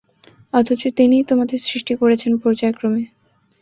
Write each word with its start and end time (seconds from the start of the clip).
অথচ 0.53 0.81
তিনিই 0.97 1.23
তোমাদের 1.23 1.59
সৃষ্টি 1.59 1.93
করেছেন 1.95 2.31
পর্যায়ক্রমে। 2.37 3.03